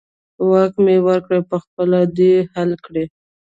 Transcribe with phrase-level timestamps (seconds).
[0.49, 3.05] واک مې ورکړی، په خپله دې حل کړي.